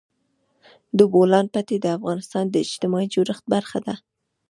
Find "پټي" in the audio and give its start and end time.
1.53-1.77